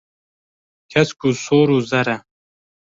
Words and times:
Kesk 0.91 1.19
û 1.27 1.29
sor 1.45 1.67
û 1.77 1.79
zer 1.89 2.07
e. 2.15 2.17